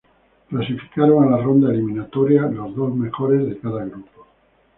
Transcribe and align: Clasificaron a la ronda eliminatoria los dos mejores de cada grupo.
Clasificaron 0.49 1.23
a 1.25 1.29
la 1.29 1.43
ronda 1.43 1.69
eliminatoria 1.71 2.47
los 2.47 2.75
dos 2.75 2.91
mejores 2.95 3.45
de 3.47 3.59
cada 3.59 3.85
grupo. 3.85 4.25